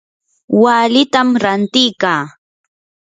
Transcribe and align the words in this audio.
walitam 0.61 1.29
rantikaa. 1.43 2.21